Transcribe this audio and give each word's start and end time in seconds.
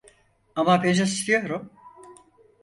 Ama 0.55 0.83
ben 0.83 0.93
istiyorum. 0.93 1.73